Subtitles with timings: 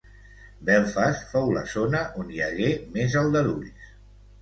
[0.69, 3.97] Belfast fou la zona on hi hagué més aldarulls.